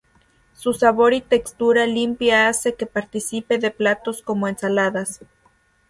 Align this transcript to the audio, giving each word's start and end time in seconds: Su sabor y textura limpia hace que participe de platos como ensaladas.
Su 0.53 0.73
sabor 0.73 1.13
y 1.13 1.21
textura 1.21 1.85
limpia 1.85 2.47
hace 2.47 2.73
que 2.73 2.87
participe 2.87 3.59
de 3.59 3.69
platos 3.69 4.23
como 4.23 4.47
ensaladas. 4.47 5.19